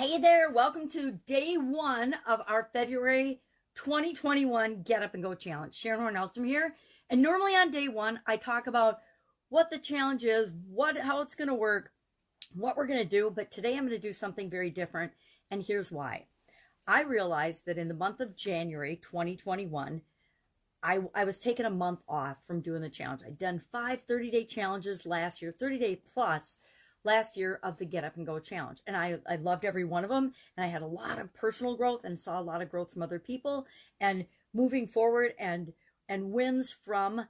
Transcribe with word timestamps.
Hey 0.00 0.16
there, 0.16 0.50
welcome 0.50 0.88
to 0.92 1.20
day 1.26 1.56
one 1.56 2.14
of 2.26 2.40
our 2.48 2.70
February 2.72 3.42
2021 3.74 4.82
Get 4.82 5.02
Up 5.02 5.12
and 5.12 5.22
Go 5.22 5.34
Challenge. 5.34 5.74
Sharon 5.74 6.00
Horn 6.00 6.46
here. 6.46 6.74
And 7.10 7.20
normally 7.20 7.52
on 7.52 7.70
day 7.70 7.86
one, 7.88 8.20
I 8.26 8.38
talk 8.38 8.66
about 8.66 9.00
what 9.50 9.68
the 9.68 9.76
challenge 9.76 10.24
is, 10.24 10.52
what 10.66 10.96
how 10.96 11.20
it's 11.20 11.34
going 11.34 11.48
to 11.48 11.54
work, 11.54 11.92
what 12.54 12.78
we're 12.78 12.86
going 12.86 13.02
to 13.02 13.04
do. 13.04 13.30
But 13.30 13.50
today 13.50 13.72
I'm 13.76 13.86
going 13.86 13.90
to 13.90 13.98
do 13.98 14.14
something 14.14 14.48
very 14.48 14.70
different. 14.70 15.12
And 15.50 15.62
here's 15.62 15.92
why. 15.92 16.24
I 16.86 17.02
realized 17.02 17.66
that 17.66 17.76
in 17.76 17.88
the 17.88 17.92
month 17.92 18.20
of 18.20 18.34
January 18.34 18.96
2021, 18.96 20.00
I, 20.82 21.00
I 21.14 21.24
was 21.24 21.38
taking 21.38 21.66
a 21.66 21.70
month 21.70 22.00
off 22.08 22.38
from 22.46 22.62
doing 22.62 22.80
the 22.80 22.88
challenge. 22.88 23.20
I'd 23.26 23.36
done 23.36 23.60
five 23.70 24.00
30 24.04 24.30
day 24.30 24.44
challenges 24.46 25.04
last 25.04 25.42
year, 25.42 25.54
30 25.60 25.78
day 25.78 26.00
plus 26.14 26.56
last 27.04 27.36
year 27.36 27.58
of 27.62 27.78
the 27.78 27.84
Get 27.84 28.04
Up 28.04 28.16
and 28.16 28.26
Go 28.26 28.38
Challenge. 28.38 28.78
And 28.86 28.96
I, 28.96 29.18
I 29.28 29.36
loved 29.36 29.64
every 29.64 29.84
one 29.84 30.04
of 30.04 30.10
them. 30.10 30.32
And 30.56 30.64
I 30.64 30.68
had 30.68 30.82
a 30.82 30.86
lot 30.86 31.18
of 31.18 31.32
personal 31.34 31.76
growth 31.76 32.04
and 32.04 32.20
saw 32.20 32.40
a 32.40 32.42
lot 32.42 32.62
of 32.62 32.70
growth 32.70 32.92
from 32.92 33.02
other 33.02 33.18
people 33.18 33.66
and 34.00 34.26
moving 34.52 34.86
forward 34.86 35.34
and, 35.38 35.72
and 36.08 36.32
wins 36.32 36.74
from 36.84 37.26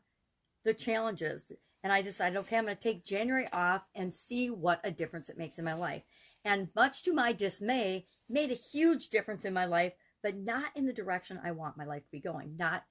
the 0.65 0.75
challenges. 0.75 1.53
And 1.83 1.93
I 1.93 2.03
decided, 2.03 2.37
okay, 2.39 2.59
I'm 2.59 2.65
going 2.65 2.77
to 2.77 2.83
take 2.83 3.05
January 3.05 3.47
off 3.53 3.83
and 3.95 4.13
see 4.13 4.51
what 4.51 4.81
a 4.85 4.91
difference 4.91 5.29
it 5.29 5.39
makes 5.39 5.59
in 5.59 5.65
my 5.65 5.75
life. 5.75 6.03
And 6.45 6.69
much 6.75 7.03
to 7.05 7.13
my 7.13 7.33
dismay, 7.33 8.07
made 8.29 8.51
a 8.51 8.55
huge 8.55 9.09
difference 9.09 9.45
in 9.45 9.55
my 9.55 9.65
life, 9.65 9.93
but 10.23 10.37
not 10.37 10.71
in 10.77 10.87
the 10.87 10.93
direction 10.93 11.41
I 11.43 11.53
want 11.53 11.77
my 11.77 11.85
life 11.85 12.05
to 12.05 12.11
be 12.11 12.21
going. 12.21 12.57
Not, 12.59 12.85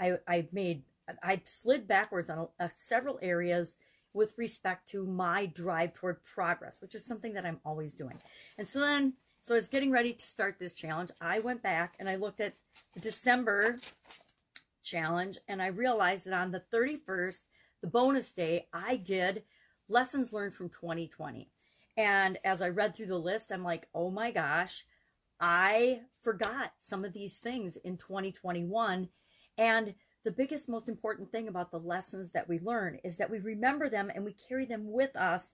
I, 0.00 0.18
I 0.26 0.48
made, 0.52 0.82
I 1.22 1.40
slid 1.44 1.88
backwards 1.88 2.30
on 2.30 2.48
a, 2.58 2.64
a, 2.64 2.70
several 2.74 3.18
areas 3.22 3.76
with 4.16 4.32
respect 4.38 4.88
to 4.88 5.04
my 5.04 5.44
drive 5.46 5.92
toward 5.92 6.24
progress, 6.24 6.80
which 6.80 6.94
is 6.94 7.04
something 7.04 7.34
that 7.34 7.44
I'm 7.44 7.60
always 7.64 7.92
doing. 7.92 8.18
And 8.56 8.66
so 8.66 8.80
then, 8.80 9.12
so 9.42 9.54
I 9.54 9.58
was 9.58 9.68
getting 9.68 9.90
ready 9.90 10.14
to 10.14 10.26
start 10.26 10.56
this 10.58 10.72
challenge. 10.72 11.10
I 11.20 11.38
went 11.40 11.62
back 11.62 11.94
and 12.00 12.08
I 12.08 12.16
looked 12.16 12.40
at 12.40 12.54
the 12.94 13.00
December 13.00 13.78
challenge 14.82 15.36
and 15.48 15.60
I 15.60 15.66
realized 15.66 16.24
that 16.24 16.32
on 16.32 16.50
the 16.50 16.62
31st, 16.72 17.42
the 17.82 17.88
bonus 17.88 18.32
day, 18.32 18.66
I 18.72 18.96
did 18.96 19.42
lessons 19.88 20.32
learned 20.32 20.54
from 20.54 20.70
2020. 20.70 21.50
And 21.98 22.38
as 22.42 22.62
I 22.62 22.70
read 22.70 22.94
through 22.94 23.06
the 23.06 23.18
list, 23.18 23.52
I'm 23.52 23.62
like, 23.62 23.86
oh 23.94 24.10
my 24.10 24.30
gosh, 24.30 24.86
I 25.38 26.00
forgot 26.22 26.72
some 26.80 27.04
of 27.04 27.12
these 27.12 27.36
things 27.36 27.76
in 27.76 27.98
2021. 27.98 29.08
And 29.58 29.94
the 30.26 30.32
biggest, 30.32 30.68
most 30.68 30.88
important 30.88 31.30
thing 31.30 31.46
about 31.46 31.70
the 31.70 31.78
lessons 31.78 32.32
that 32.32 32.48
we 32.48 32.58
learn 32.58 32.98
is 33.04 33.16
that 33.16 33.30
we 33.30 33.38
remember 33.38 33.88
them 33.88 34.10
and 34.12 34.24
we 34.24 34.34
carry 34.48 34.66
them 34.66 34.90
with 34.90 35.14
us 35.14 35.52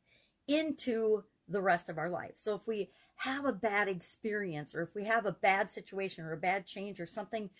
into 0.48 1.22
the 1.46 1.60
rest 1.60 1.90
of 1.90 1.98
our 1.98 2.08
life. 2.08 2.32
So 2.36 2.54
if 2.54 2.66
we 2.66 2.88
have 3.16 3.44
a 3.44 3.52
bad 3.52 3.86
experience 3.86 4.74
or 4.74 4.80
if 4.80 4.94
we 4.94 5.04
have 5.04 5.26
a 5.26 5.32
bad 5.32 5.70
situation 5.70 6.24
or 6.24 6.32
a 6.32 6.38
bad 6.38 6.64
change 6.64 7.00
or 7.00 7.06
something, 7.06 7.50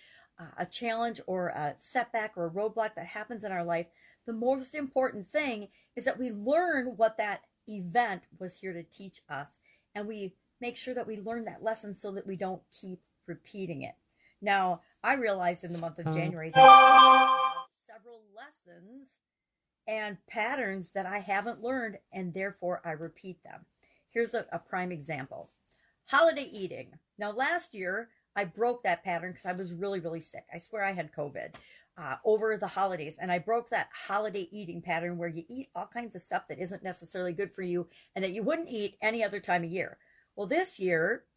uh, 0.41 0.47
a 0.57 0.65
challenge 0.65 1.21
or 1.27 1.49
a 1.49 1.75
setback 1.77 2.33
or 2.35 2.47
a 2.47 2.51
roadblock 2.51 2.95
that 2.95 3.07
happens 3.07 3.45
in 3.45 3.53
our 3.53 3.63
life, 3.63 3.89
the 4.25 4.33
most 4.33 4.75
important 4.75 5.27
thing 5.27 5.69
is 5.97 6.07
that 6.07 6.19
we 6.19 6.31
learn 6.31 6.95
what 6.97 7.19
that 7.19 7.43
event 7.69 8.23
was 8.39 8.57
here 8.57 8.73
to 8.73 8.85
teach 8.85 9.21
us 9.29 9.59
and 9.95 10.09
we 10.09 10.33
make 10.63 10.79
sure 10.79 10.95
that 10.95 11.07
we 11.07 11.19
learn 11.19 11.45
that 11.45 11.63
lesson 11.63 11.95
so 11.95 12.11
that 12.13 12.27
we 12.27 12.37
don't 12.37 12.63
keep 12.81 13.03
repeating 13.27 13.83
it. 13.83 13.97
Now, 14.41 14.81
I 15.03 15.15
realized 15.15 15.65
in 15.65 15.73
the 15.73 15.79
month 15.79 15.99
of 15.99 16.07
uh-huh. 16.07 16.17
January 16.17 16.51
that 16.51 16.61
I 16.61 17.55
have 17.55 17.95
several 17.95 18.23
lessons 18.35 19.09
and 19.87 20.17
patterns 20.29 20.91
that 20.91 21.07
I 21.07 21.19
haven't 21.19 21.63
learned, 21.63 21.99
and 22.13 22.33
therefore 22.33 22.81
I 22.85 22.93
repeat 22.93 23.43
them. 23.43 23.67
Here's 24.11 24.35
a, 24.35 24.47
a 24.53 24.59
prime 24.59 24.93
example 24.93 25.51
holiday 26.07 26.49
eating. 26.53 26.93
Now, 27.19 27.33
last 27.33 27.75
year, 27.75 28.11
I 28.35 28.45
broke 28.45 28.83
that 28.83 29.05
pattern 29.05 29.33
because 29.33 29.47
I 29.47 29.53
was 29.53 29.73
really, 29.73 30.01
really 30.01 30.21
sick. 30.21 30.45
I 30.53 30.59
swear 30.59 30.85
I 30.85 30.93
had 30.93 31.13
COVID 31.13 31.55
uh, 31.97 32.17
over 32.25 32.57
the 32.57 32.67
holidays, 32.67 33.19
and 33.21 33.31
I 33.31 33.39
broke 33.39 33.71
that 33.71 33.89
holiday 34.07 34.49
eating 34.51 34.83
pattern 34.83 35.19
where 35.19 35.29
you 35.29 35.45
eat 35.49 35.69
all 35.75 35.87
kinds 35.87 36.15
of 36.15 36.23
stuff 36.23 36.49
that 36.49 36.59
isn't 36.59 36.83
necessarily 36.83 37.33
good 37.33 37.53
for 37.53 37.63
you 37.63 37.87
and 38.15 38.25
that 38.25 38.33
you 38.33 38.43
wouldn't 38.43 38.71
eat 38.71 38.97
any 39.03 39.23
other 39.23 39.41
time 39.41 39.65
of 39.65 39.71
year. 39.71 39.99
Well, 40.35 40.47
this 40.47 40.79
year, 40.79 41.25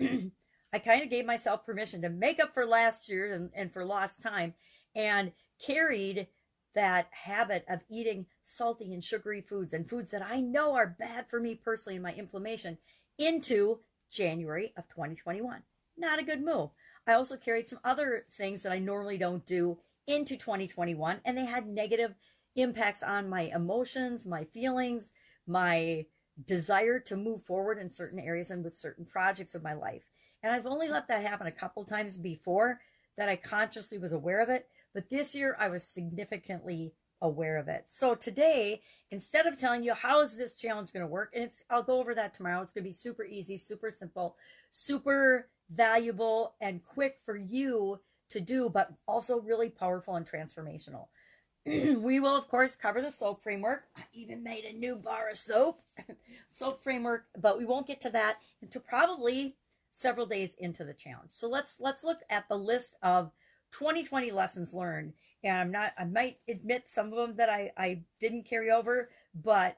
I 0.76 0.80
kind 0.80 1.02
of 1.02 1.10
gave 1.10 1.26
myself 1.26 1.66
permission 1.66 2.02
to 2.02 2.10
make 2.10 2.38
up 2.38 2.54
for 2.54 2.66
last 2.66 3.08
year 3.08 3.34
and, 3.34 3.50
and 3.56 3.72
for 3.72 3.86
lost 3.86 4.22
time 4.22 4.56
and 4.94 5.32
carried 5.58 6.28
that 6.74 7.08
habit 7.12 7.64
of 7.70 7.80
eating 7.90 8.26
salty 8.44 8.94
and 8.94 9.02
sugary 9.02 9.40
foods 9.40 9.72
and 9.74 9.90
foods 9.90 10.12
that 10.12 10.22
I 10.22 10.42
know 10.42 10.76
are 10.76 10.98
bad 11.00 11.28
for 11.30 11.40
me 11.40 11.56
personally 11.56 11.96
and 11.96 12.04
my 12.04 12.12
inflammation 12.12 12.78
into 13.18 13.80
January 14.12 14.74
of 14.76 14.90
2021. 14.90 15.64
Not 15.98 16.20
a 16.20 16.24
good 16.24 16.44
move. 16.44 16.72
I 17.08 17.14
also 17.14 17.38
carried 17.38 17.70
some 17.70 17.80
other 17.86 18.26
things 18.34 18.62
that 18.64 18.74
I 18.74 18.80
normally 18.80 19.18
don't 19.18 19.48
do 19.48 19.78
into 20.08 20.36
2021 20.36 21.22
and 21.24 21.38
they 21.38 21.46
had 21.46 21.68
negative 21.68 22.16
impacts 22.58 23.02
on 23.02 23.30
my 23.30 23.44
emotions, 23.44 24.26
my 24.26 24.44
feelings, 24.44 25.14
my 25.48 26.06
desire 26.46 27.00
to 27.00 27.16
move 27.16 27.44
forward 27.44 27.80
in 27.80 27.90
certain 27.90 28.20
areas 28.20 28.52
and 28.52 28.62
with 28.62 28.76
certain 28.76 29.06
projects 29.06 29.56
of 29.56 29.64
my 29.64 29.74
life. 29.74 30.04
And 30.46 30.54
I've 30.54 30.68
only 30.68 30.90
let 30.90 31.08
that 31.08 31.24
happen 31.24 31.48
a 31.48 31.52
couple 31.52 31.84
times 31.86 32.20
before 32.20 32.80
that 33.18 33.28
I 33.28 33.36
consciously 33.36 33.98
was 33.98 34.14
aware 34.14 34.44
of 34.44 34.50
it. 34.50 34.68
But 34.94 35.10
this 35.10 35.34
year 35.34 35.58
I 35.60 35.70
was 35.70 35.84
significantly 35.84 36.94
aware 37.20 37.58
of 37.58 37.68
it. 37.68 37.86
So 37.88 38.14
today, 38.14 38.84
instead 39.10 39.48
of 39.48 39.60
telling 39.60 39.82
you 39.82 39.96
how 39.96 40.22
is 40.22 40.38
this 40.38 40.54
challenge 40.54 40.94
going 40.94 41.02
to 41.02 41.12
work, 41.12 41.32
and 41.34 41.46
it's 41.46 41.64
I'll 41.68 41.82
go 41.82 42.00
over 42.00 42.14
that 42.14 42.36
tomorrow. 42.36 42.62
It's 42.62 42.74
going 42.74 42.84
to 42.84 42.90
be 42.90 42.94
super 42.94 43.24
easy, 43.24 43.58
super 43.58 43.90
simple, 43.90 44.36
super 44.70 45.50
valuable 45.72 46.54
and 46.62 46.84
quick 46.84 47.18
for 47.26 47.36
you 47.36 48.00
to 48.30 48.40
do, 48.40 48.70
but 48.70 48.94
also 49.08 49.40
really 49.40 49.70
powerful 49.70 50.16
and 50.16 50.30
transformational. 50.30 51.08
we 51.66 52.20
will, 52.20 52.38
of 52.38 52.48
course, 52.50 52.76
cover 52.76 53.02
the 53.02 53.12
soap 53.12 53.42
framework. 53.42 53.86
I 53.98 54.04
even 54.14 54.44
made 54.44 54.66
a 54.66 54.74
new 54.74 54.96
bar 54.96 55.28
of 55.32 55.40
soap, 55.40 55.80
soap 56.52 56.84
framework, 56.84 57.26
but 57.36 57.58
we 57.58 57.66
won't 57.66 57.88
get 57.88 58.02
to 58.02 58.12
that 58.12 58.38
until 58.62 58.84
probably 58.84 59.56
several 59.96 60.26
days 60.26 60.54
into 60.60 60.84
the 60.84 60.94
challenge. 60.94 61.32
So 61.32 61.48
let's 61.48 61.78
let's 61.80 62.04
look 62.04 62.20
at 62.30 62.50
the 62.50 62.58
list 62.58 62.98
of 63.02 63.32
2020 63.72 64.30
lessons 64.32 64.74
learned. 64.74 65.14
And 65.42 65.58
I'm 65.58 65.72
not 65.72 65.94
I 65.98 66.04
might 66.04 66.40
admit 66.50 66.84
some 66.88 67.14
of 67.14 67.16
them 67.18 67.38
that 67.38 67.50
I 67.50 67.72
I 67.78 68.02
didn't 68.20 68.44
carry 68.44 68.72
over, 68.72 69.10
but 69.34 69.78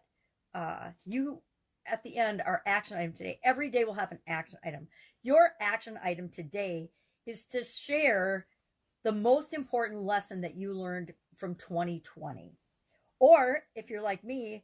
uh 0.55 0.89
you 1.05 1.43
at 1.85 2.01
the 2.01 2.17
end 2.17 2.41
are 2.43 2.63
action 2.65 2.97
item 2.97 3.13
today. 3.13 3.39
Every 3.43 3.69
day 3.69 3.83
we'll 3.83 3.93
have 3.93 4.11
an 4.11 4.19
action 4.27 4.57
item. 4.65 4.87
Your 5.21 5.51
action 5.61 5.99
item 6.03 6.29
today 6.29 6.89
is 7.27 7.45
to 7.51 7.63
share 7.63 8.47
the 9.03 9.11
most 9.11 9.53
important 9.53 10.01
lesson 10.01 10.41
that 10.41 10.57
you 10.57 10.73
learned 10.73 11.13
from 11.35 11.53
2020. 11.53 12.57
Or 13.19 13.59
if 13.75 13.91
you're 13.91 14.01
like 14.01 14.23
me, 14.23 14.63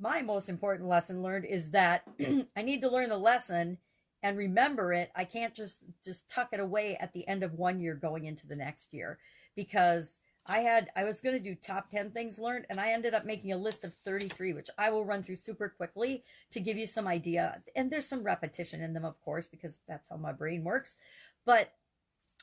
my 0.00 0.20
most 0.20 0.48
important 0.48 0.88
lesson 0.88 1.22
learned 1.22 1.44
is 1.44 1.70
that 1.70 2.02
I 2.56 2.62
need 2.62 2.80
to 2.80 2.90
learn 2.90 3.10
the 3.10 3.18
lesson 3.18 3.78
and 4.22 4.36
remember 4.36 4.92
it 4.92 5.10
i 5.14 5.24
can't 5.24 5.54
just 5.54 5.78
just 6.04 6.28
tuck 6.28 6.48
it 6.52 6.60
away 6.60 6.96
at 7.00 7.12
the 7.12 7.26
end 7.28 7.42
of 7.42 7.54
one 7.54 7.80
year 7.80 7.94
going 7.94 8.24
into 8.24 8.46
the 8.46 8.56
next 8.56 8.92
year. 8.92 9.18
Because 9.56 10.18
i 10.46 10.58
had 10.58 10.88
i 10.96 11.04
was 11.04 11.20
going 11.20 11.34
to 11.34 11.42
do 11.42 11.54
top 11.54 11.90
10 11.90 12.10
things 12.10 12.38
learned 12.38 12.66
and 12.70 12.80
i 12.80 12.92
ended 12.92 13.12
up 13.12 13.26
making 13.26 13.52
a 13.52 13.58
list 13.58 13.84
of 13.84 13.92
33 14.04 14.54
which 14.54 14.68
i 14.78 14.90
will 14.90 15.04
run 15.04 15.22
through 15.22 15.36
super 15.36 15.68
quickly 15.68 16.24
to 16.50 16.60
give 16.60 16.76
you 16.76 16.86
some 16.86 17.06
idea. 17.06 17.60
And 17.76 17.90
there's 17.90 18.08
some 18.08 18.22
repetition 18.22 18.80
in 18.80 18.92
them 18.94 19.04
of 19.04 19.20
course 19.20 19.48
because 19.48 19.78
that's 19.88 20.08
how 20.08 20.16
my 20.16 20.32
brain 20.32 20.64
works. 20.64 20.96
But 21.44 21.72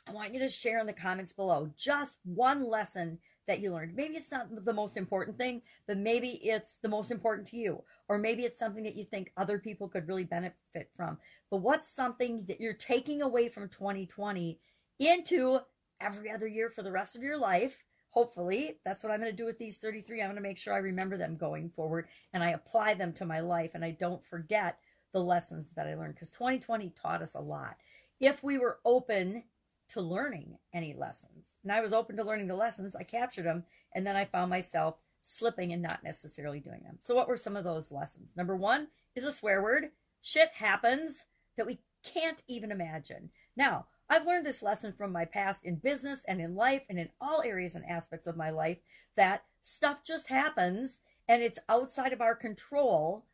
I 0.08 0.14
want 0.14 0.34
you 0.34 0.40
to 0.40 0.50
share 0.50 0.80
in 0.80 0.88
the 0.88 0.94
comments 0.94 1.34
below 1.34 1.72
just 1.78 2.16
one 2.24 2.68
lesson 2.68 3.20
that 3.47 3.59
you 3.62 3.72
learned. 3.72 3.96
Maybe 3.96 4.16
it's 4.16 4.31
not 4.31 4.47
the 4.66 4.74
most 4.74 4.97
important 4.97 5.38
thing, 5.38 5.62
but 5.88 5.97
maybe 5.97 6.31
it's 6.44 6.78
the 6.81 6.90
most 6.90 7.12
important 7.12 7.47
to 7.50 7.58
you. 7.58 7.84
Or 8.09 8.18
maybe 8.18 8.44
it's 8.44 8.59
something 8.59 8.84
that 8.84 8.96
you 8.96 9.06
think 9.06 9.31
other 9.38 9.58
people 9.58 9.88
could 9.88 10.08
really 10.08 10.25
benefit 10.25 10.90
from. 10.96 11.18
But 11.50 11.57
what's 11.57 11.90
something 11.90 12.45
that 12.48 12.60
you're 12.60 12.74
taking 12.74 13.22
away 13.22 13.50
from 13.50 13.69
2020 13.69 14.60
into 15.00 15.60
every 16.00 16.30
other 16.30 16.48
year 16.48 16.69
for 16.69 16.83
the 16.83 16.92
rest 16.92 17.16
of 17.16 17.24
your 17.24 17.38
life? 17.38 17.83
Hopefully, 18.10 18.80
that's 18.83 19.04
what 19.04 19.12
I'm 19.12 19.19
going 19.19 19.31
to 19.31 19.36
do 19.36 19.45
with 19.45 19.60
these 19.60 19.77
33. 19.77 20.22
I'm 20.22 20.27
going 20.27 20.36
to 20.36 20.42
make 20.42 20.57
sure 20.57 20.74
I 20.74 20.80
remember 20.80 21.18
them 21.18 21.38
going 21.38 21.69
forward 21.69 22.07
and 22.33 22.44
I 22.44 22.51
apply 22.51 22.95
them 22.95 23.13
to 23.13 23.25
my 23.25 23.39
life 23.39 23.72
and 23.74 23.83
I 23.83 23.92
don't 23.92 24.25
forget 24.25 24.77
the 25.13 25.24
lessons 25.24 25.72
that 25.75 25.88
I 25.88 25.95
learned 25.95 26.16
because 26.16 26.30
2020 26.31 26.94
taught 27.01 27.22
us 27.22 27.36
a 27.36 27.39
lot. 27.39 27.77
If 28.19 28.44
we 28.44 28.57
were 28.57 28.80
open 28.83 29.44
to 29.89 30.01
learning 30.01 30.57
any 30.74 30.94
lessons. 30.94 31.57
And 31.63 31.72
I 31.72 31.81
was 31.81 31.94
open 31.94 32.18
to 32.18 32.24
learning 32.24 32.48
the 32.48 32.56
lessons. 32.56 32.95
I 32.95 33.04
captured 33.04 33.45
them. 33.45 33.63
And 33.95 34.06
then 34.06 34.16
I 34.16 34.25
found 34.25 34.50
myself 34.50 34.95
slipping 35.22 35.74
and 35.74 35.81
not 35.81 36.04
necessarily 36.04 36.60
doing 36.60 36.81
them. 36.84 36.98
So, 37.01 37.16
what 37.16 37.28
were 37.28 37.38
some 37.38 37.56
of 37.56 37.63
those 37.63 37.92
lessons? 37.92 38.30
Number 38.36 38.56
one 38.56 38.88
is 39.16 39.25
a 39.25 39.31
swear 39.31 39.62
word. 39.62 39.89
Shit 40.22 40.51
happens 40.54 41.25
that 41.57 41.68
we 41.68 41.80
can't 42.04 42.42
even 42.48 42.72
imagine. 42.72 43.30
Now, 43.56 43.88
I've 44.10 44.25
learned 44.25 44.45
this 44.45 44.63
lesson 44.63 44.94
from 44.94 45.12
my 45.12 45.25
past 45.25 45.66
in 45.66 45.75
business 45.75 46.22
and 46.28 46.39
in 46.39 46.56
life 46.56 46.84
and 46.89 46.98
in 46.98 47.10
all 47.19 47.42
areas 47.44 47.75
and 47.75 47.86
aspects 47.86 48.28
of 48.28 48.38
my 48.38 48.50
life 48.50 48.78
that 49.16 49.44
stuff 49.62 50.04
just 50.04 50.30
happens 50.30 51.01
and 51.28 51.42
it's 51.42 51.60
outside 51.68 52.13
of 52.13 52.22
our 52.22 52.36
control 52.36 53.25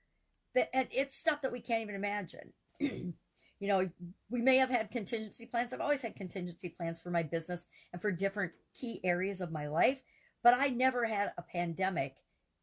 that 0.55 0.69
and 0.73 0.87
it's 0.91 1.15
stuff 1.15 1.41
that 1.41 1.51
we 1.51 1.59
can't 1.59 1.81
even 1.81 1.95
imagine. 1.95 2.53
You 3.59 3.67
know, 3.67 3.89
we 4.29 4.41
may 4.41 4.57
have 4.57 4.69
had 4.69 4.91
contingency 4.91 5.45
plans. 5.45 5.73
I've 5.73 5.81
always 5.81 6.01
had 6.01 6.15
contingency 6.15 6.69
plans 6.69 6.99
for 6.99 7.11
my 7.11 7.23
business 7.23 7.65
and 7.93 8.01
for 8.01 8.11
different 8.11 8.51
key 8.73 8.99
areas 9.03 9.39
of 9.39 9.51
my 9.51 9.67
life, 9.67 10.01
but 10.43 10.53
I 10.53 10.67
never 10.67 11.05
had 11.05 11.31
a 11.37 11.41
pandemic 11.41 12.15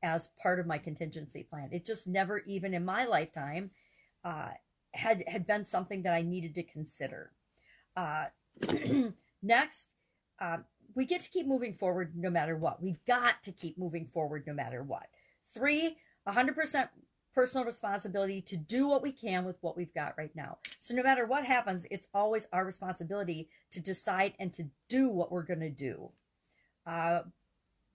as 0.02 0.30
part 0.42 0.60
of 0.60 0.66
my 0.66 0.78
contingency 0.78 1.42
plan. 1.42 1.70
It 1.72 1.86
just 1.86 2.06
never, 2.06 2.38
even 2.46 2.74
in 2.74 2.84
my 2.84 3.06
lifetime, 3.06 3.70
uh, 4.24 4.50
had 4.94 5.24
had 5.26 5.46
been 5.46 5.64
something 5.64 6.02
that 6.02 6.14
I 6.14 6.22
needed 6.22 6.54
to 6.56 6.62
consider. 6.62 7.32
Uh, 7.96 8.26
next, 9.42 9.88
uh, 10.40 10.58
we 10.94 11.04
get 11.04 11.20
to 11.22 11.30
keep 11.30 11.46
moving 11.46 11.74
forward 11.74 12.12
no 12.16 12.30
matter 12.30 12.56
what. 12.56 12.82
We've 12.82 13.04
got 13.06 13.42
to 13.44 13.52
keep 13.52 13.78
moving 13.78 14.08
forward 14.12 14.44
no 14.46 14.54
matter 14.54 14.82
what. 14.82 15.06
Three, 15.54 15.96
100% 16.28 16.88
personal 17.34 17.64
responsibility 17.64 18.40
to 18.40 18.56
do 18.56 18.88
what 18.88 19.02
we 19.02 19.12
can 19.12 19.44
with 19.44 19.56
what 19.60 19.76
we've 19.76 19.94
got 19.94 20.14
right 20.18 20.34
now. 20.34 20.58
So 20.78 20.94
no 20.94 21.02
matter 21.02 21.26
what 21.26 21.44
happens, 21.44 21.86
it's 21.90 22.08
always 22.12 22.46
our 22.52 22.64
responsibility 22.64 23.48
to 23.70 23.80
decide 23.80 24.34
and 24.38 24.52
to 24.54 24.64
do 24.88 25.08
what 25.08 25.30
we're 25.30 25.42
going 25.42 25.60
to 25.60 25.70
do. 25.70 26.10
Uh, 26.86 27.20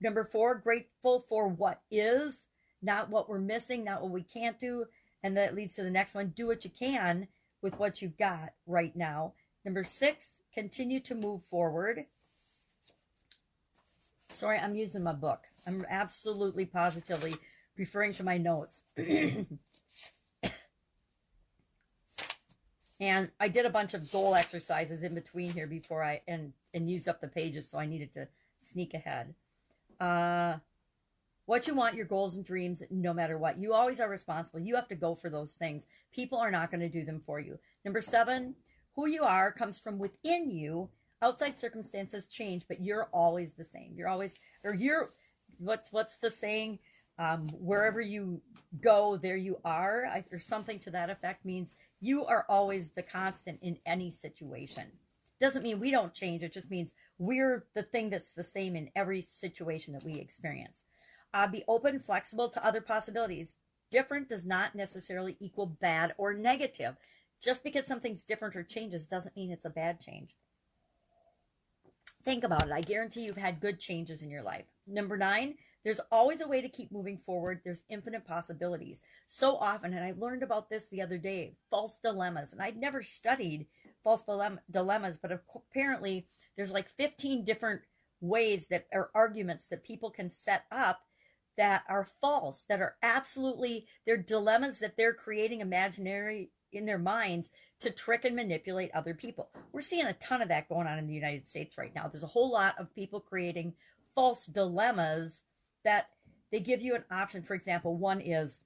number 0.00 0.24
four, 0.24 0.54
grateful 0.54 1.24
for 1.28 1.48
what 1.48 1.82
is, 1.90 2.44
not 2.82 3.10
what 3.10 3.28
we're 3.28 3.38
missing, 3.38 3.84
not 3.84 4.02
what 4.02 4.10
we 4.10 4.22
can't 4.22 4.58
do. 4.58 4.86
And 5.22 5.36
that 5.36 5.54
leads 5.54 5.74
to 5.76 5.82
the 5.82 5.90
next 5.90 6.14
one. 6.14 6.32
Do 6.36 6.46
what 6.46 6.64
you 6.64 6.70
can 6.70 7.28
with 7.60 7.78
what 7.78 8.00
you've 8.00 8.16
got 8.16 8.54
right 8.66 8.94
now. 8.94 9.32
Number 9.64 9.84
six, 9.84 10.38
continue 10.54 11.00
to 11.00 11.14
move 11.14 11.42
forward. 11.42 12.06
Sorry, 14.28 14.58
I'm 14.58 14.74
using 14.76 15.02
my 15.02 15.12
book. 15.12 15.44
I'm 15.66 15.84
absolutely 15.88 16.64
positively 16.64 17.34
referring 17.76 18.14
to 18.14 18.24
my 18.24 18.38
notes. 18.38 18.84
and 23.00 23.30
I 23.38 23.48
did 23.48 23.66
a 23.66 23.70
bunch 23.70 23.94
of 23.94 24.10
goal 24.10 24.34
exercises 24.34 25.02
in 25.02 25.14
between 25.14 25.50
here 25.50 25.66
before 25.66 26.02
I 26.02 26.22
and 26.26 26.52
and 26.74 26.90
used 26.90 27.08
up 27.08 27.20
the 27.20 27.28
pages, 27.28 27.68
so 27.68 27.78
I 27.78 27.86
needed 27.86 28.12
to 28.14 28.28
sneak 28.58 28.94
ahead. 28.94 29.34
Uh, 29.98 30.56
what 31.46 31.66
you 31.66 31.74
want, 31.74 31.94
your 31.94 32.06
goals 32.06 32.36
and 32.36 32.44
dreams, 32.44 32.82
no 32.90 33.14
matter 33.14 33.38
what. 33.38 33.58
You 33.58 33.72
always 33.72 34.00
are 34.00 34.08
responsible. 34.08 34.60
You 34.60 34.74
have 34.74 34.88
to 34.88 34.96
go 34.96 35.14
for 35.14 35.30
those 35.30 35.54
things. 35.54 35.86
People 36.12 36.38
are 36.38 36.50
not 36.50 36.70
going 36.70 36.80
to 36.80 36.88
do 36.88 37.04
them 37.04 37.22
for 37.24 37.38
you. 37.40 37.58
Number 37.84 38.02
seven, 38.02 38.56
who 38.96 39.06
you 39.06 39.22
are 39.22 39.52
comes 39.52 39.78
from 39.78 39.98
within 39.98 40.50
you. 40.50 40.90
Outside 41.22 41.58
circumstances 41.58 42.26
change, 42.26 42.64
but 42.68 42.80
you're 42.80 43.08
always 43.12 43.52
the 43.52 43.64
same. 43.64 43.94
You're 43.96 44.08
always, 44.08 44.38
or 44.64 44.74
you're, 44.74 45.10
what's 45.58 45.90
what's 45.92 46.16
the 46.16 46.30
saying? 46.30 46.78
Um, 47.18 47.48
wherever 47.58 48.00
you 48.00 48.40
go, 48.82 49.16
there 49.16 49.36
you 49.36 49.58
are, 49.64 50.06
I, 50.06 50.24
or 50.30 50.38
something 50.38 50.78
to 50.80 50.90
that 50.90 51.10
effect 51.10 51.44
means 51.44 51.74
you 52.00 52.24
are 52.26 52.44
always 52.48 52.90
the 52.90 53.02
constant 53.02 53.58
in 53.62 53.78
any 53.86 54.10
situation. 54.10 54.84
Doesn't 55.40 55.62
mean 55.62 55.80
we 55.80 55.90
don't 55.90 56.14
change. 56.14 56.42
It 56.42 56.52
just 56.52 56.70
means 56.70 56.94
we're 57.18 57.66
the 57.74 57.82
thing 57.82 58.10
that's 58.10 58.32
the 58.32 58.44
same 58.44 58.76
in 58.76 58.90
every 58.96 59.22
situation 59.22 59.92
that 59.94 60.04
we 60.04 60.14
experience. 60.14 60.84
Uh, 61.34 61.46
be 61.46 61.64
open, 61.68 62.00
flexible 62.00 62.48
to 62.48 62.66
other 62.66 62.80
possibilities. 62.80 63.54
Different 63.90 64.28
does 64.28 64.46
not 64.46 64.74
necessarily 64.74 65.36
equal 65.40 65.66
bad 65.66 66.14
or 66.18 66.34
negative. 66.34 66.96
Just 67.42 67.62
because 67.62 67.86
something's 67.86 68.24
different 68.24 68.56
or 68.56 68.62
changes 68.62 69.06
doesn't 69.06 69.36
mean 69.36 69.50
it's 69.50 69.66
a 69.66 69.70
bad 69.70 70.00
change. 70.00 70.34
Think 72.24 72.44
about 72.44 72.66
it. 72.66 72.72
I 72.72 72.80
guarantee 72.80 73.22
you've 73.22 73.36
had 73.36 73.60
good 73.60 73.78
changes 73.78 74.22
in 74.22 74.30
your 74.30 74.42
life. 74.42 74.64
Number 74.86 75.16
nine, 75.16 75.54
there's 75.86 76.00
always 76.10 76.40
a 76.40 76.48
way 76.48 76.60
to 76.60 76.68
keep 76.68 76.90
moving 76.90 77.16
forward. 77.16 77.60
There's 77.62 77.84
infinite 77.88 78.26
possibilities. 78.26 79.02
So 79.28 79.56
often, 79.56 79.94
and 79.94 80.04
I 80.04 80.14
learned 80.18 80.42
about 80.42 80.68
this 80.68 80.88
the 80.88 81.00
other 81.00 81.16
day, 81.16 81.54
false 81.70 81.98
dilemmas. 82.02 82.52
And 82.52 82.60
I'd 82.60 82.76
never 82.76 83.04
studied 83.04 83.68
false 84.02 84.24
dilemmas, 84.68 85.16
but 85.16 85.30
apparently 85.30 86.26
there's 86.56 86.72
like 86.72 86.88
15 86.96 87.44
different 87.44 87.82
ways 88.20 88.66
that 88.66 88.88
are 88.92 89.10
arguments 89.14 89.68
that 89.68 89.84
people 89.84 90.10
can 90.10 90.28
set 90.28 90.64
up 90.72 91.02
that 91.56 91.84
are 91.88 92.08
false, 92.20 92.64
that 92.68 92.80
are 92.80 92.96
absolutely, 93.04 93.86
they're 94.06 94.16
dilemmas 94.16 94.80
that 94.80 94.96
they're 94.96 95.14
creating 95.14 95.60
imaginary 95.60 96.50
in 96.72 96.84
their 96.84 96.98
minds 96.98 97.48
to 97.78 97.92
trick 97.92 98.24
and 98.24 98.34
manipulate 98.34 98.90
other 98.92 99.14
people. 99.14 99.50
We're 99.70 99.82
seeing 99.82 100.06
a 100.06 100.14
ton 100.14 100.42
of 100.42 100.48
that 100.48 100.68
going 100.68 100.88
on 100.88 100.98
in 100.98 101.06
the 101.06 101.14
United 101.14 101.46
States 101.46 101.78
right 101.78 101.94
now. 101.94 102.08
There's 102.08 102.24
a 102.24 102.26
whole 102.26 102.50
lot 102.50 102.74
of 102.76 102.92
people 102.92 103.20
creating 103.20 103.74
false 104.16 104.46
dilemmas 104.46 105.44
that 105.86 106.08
they 106.52 106.60
give 106.60 106.82
you 106.82 106.94
an 106.94 107.04
option. 107.10 107.42
For 107.42 107.54
example, 107.54 107.96
one 107.96 108.20
is 108.20 108.60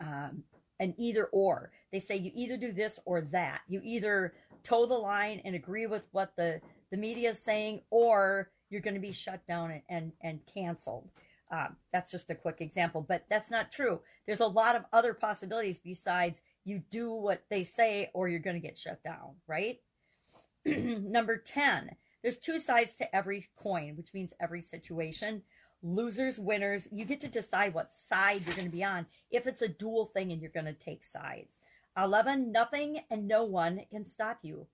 um, 0.00 0.42
an 0.80 0.94
either 0.98 1.26
or. 1.26 1.70
They 1.92 2.00
say 2.00 2.16
you 2.16 2.32
either 2.34 2.56
do 2.56 2.72
this 2.72 2.98
or 3.06 3.22
that. 3.22 3.62
You 3.68 3.80
either 3.84 4.34
toe 4.64 4.86
the 4.86 4.94
line 4.94 5.40
and 5.44 5.54
agree 5.54 5.86
with 5.86 6.08
what 6.12 6.34
the, 6.36 6.60
the 6.90 6.96
media 6.96 7.30
is 7.30 7.38
saying, 7.38 7.82
or 7.90 8.50
you're 8.70 8.80
going 8.80 8.94
to 8.94 9.00
be 9.00 9.12
shut 9.12 9.46
down 9.46 9.70
and, 9.70 9.82
and, 9.88 10.12
and 10.22 10.40
canceled. 10.52 11.08
Um, 11.50 11.76
that's 11.92 12.10
just 12.10 12.30
a 12.30 12.34
quick 12.34 12.60
example, 12.60 13.04
but 13.06 13.24
that's 13.28 13.50
not 13.50 13.70
true. 13.70 14.00
There's 14.26 14.40
a 14.40 14.46
lot 14.46 14.74
of 14.74 14.84
other 14.92 15.14
possibilities 15.14 15.78
besides 15.78 16.40
you 16.64 16.82
do 16.90 17.12
what 17.12 17.42
they 17.50 17.62
say 17.62 18.10
or 18.14 18.28
you're 18.28 18.40
going 18.40 18.60
to 18.60 18.66
get 18.66 18.78
shut 18.78 19.02
down, 19.04 19.36
right? 19.46 19.78
Number 20.66 21.36
10, 21.36 21.90
there's 22.22 22.38
two 22.38 22.58
sides 22.58 22.94
to 22.96 23.14
every 23.16 23.46
coin, 23.56 23.96
which 23.96 24.14
means 24.14 24.32
every 24.40 24.62
situation 24.62 25.42
losers, 25.82 26.38
winners. 26.38 26.88
You 26.90 27.04
get 27.04 27.20
to 27.22 27.28
decide 27.28 27.74
what 27.74 27.92
side 27.92 28.42
you're 28.46 28.54
going 28.54 28.68
to 28.68 28.76
be 28.76 28.84
on 28.84 29.06
if 29.30 29.46
it's 29.46 29.62
a 29.62 29.68
dual 29.68 30.06
thing 30.06 30.32
and 30.32 30.40
you're 30.40 30.50
going 30.50 30.66
to 30.66 30.72
take 30.72 31.04
sides. 31.04 31.58
11, 31.96 32.52
nothing 32.52 33.00
and 33.10 33.28
no 33.28 33.44
one 33.44 33.82
can 33.90 34.06
stop 34.06 34.38
you. 34.42 34.66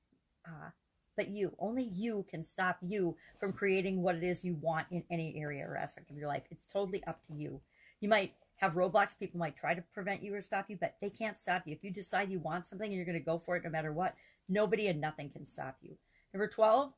Uh, 0.47 0.71
but 1.17 1.29
you, 1.29 1.53
only 1.59 1.83
you 1.83 2.25
can 2.31 2.45
stop 2.45 2.79
you 2.81 3.17
from 3.41 3.53
creating 3.53 4.03
what 4.03 4.15
it 4.15 4.23
is 4.23 4.45
you 4.45 4.55
want 4.61 4.87
in 4.91 5.03
any 5.11 5.37
area 5.37 5.67
or 5.67 5.77
aspect 5.77 6.11
of 6.11 6.17
your 6.17 6.29
life. 6.29 6.45
It's 6.51 6.67
totally 6.67 7.03
up 7.05 7.27
to 7.27 7.33
you. 7.35 7.61
You 8.01 8.09
might 8.09 8.35
have 8.57 8.75
roadblocks. 8.75 9.19
People 9.19 9.41
might 9.41 9.57
try 9.57 9.75
to 9.75 9.83
prevent 9.93 10.23
you 10.23 10.35
or 10.35 10.41
stop 10.41 10.67
you, 10.69 10.77
but 10.81 10.95
they 11.01 11.11
can't 11.11 11.39
stop 11.39 11.63
you. 11.67 11.73
If 11.73 11.83
you 11.83 11.91
decide 11.91 12.31
you 12.31 12.39
want 12.39 12.67
something 12.67 12.87
and 12.87 12.95
you're 12.95 13.05
going 13.05 13.19
to 13.19 13.25
go 13.25 13.39
for 13.39 13.57
it 13.57 13.65
no 13.65 13.71
matter 13.71 13.93
what, 13.93 14.15
nobody 14.49 14.87
and 14.87 15.01
nothing 15.01 15.31
can 15.31 15.47
stop 15.47 15.77
you. 15.83 15.97
Number 16.33 16.47
12, 16.47 16.93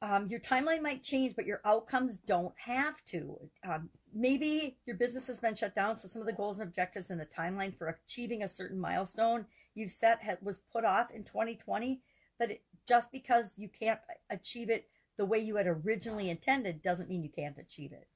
um, 0.00 0.28
your 0.28 0.40
timeline 0.40 0.82
might 0.82 1.02
change, 1.02 1.34
but 1.34 1.46
your 1.46 1.60
outcomes 1.64 2.18
don't 2.18 2.54
have 2.56 3.04
to. 3.06 3.38
Um, 3.68 3.90
maybe 4.14 4.76
your 4.86 4.96
business 4.96 5.26
has 5.26 5.40
been 5.40 5.56
shut 5.56 5.74
down, 5.74 5.98
so 5.98 6.06
some 6.06 6.22
of 6.22 6.26
the 6.26 6.32
goals 6.32 6.58
and 6.58 6.68
objectives 6.68 7.10
in 7.10 7.18
the 7.18 7.26
timeline 7.26 7.76
for 7.76 7.88
achieving 7.88 8.42
a 8.42 8.48
certain 8.48 8.78
milestone 8.78 9.46
you've 9.74 9.90
set 9.90 10.20
had, 10.22 10.38
was 10.40 10.60
put 10.72 10.84
off 10.84 11.10
in 11.10 11.24
2020. 11.24 12.00
But 12.38 12.52
it, 12.52 12.62
just 12.86 13.10
because 13.10 13.54
you 13.56 13.68
can't 13.68 13.98
achieve 14.30 14.70
it 14.70 14.88
the 15.16 15.24
way 15.24 15.38
you 15.38 15.56
had 15.56 15.66
originally 15.66 16.30
intended 16.30 16.80
doesn't 16.80 17.08
mean 17.08 17.24
you 17.24 17.30
can't 17.30 17.58
achieve 17.58 17.92
it. 17.92 18.06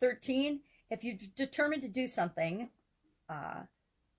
13, 0.00 0.60
if 0.90 1.04
you're 1.04 1.16
determined 1.36 1.82
to 1.82 1.88
do 1.88 2.08
something, 2.08 2.68
uh, 3.28 3.60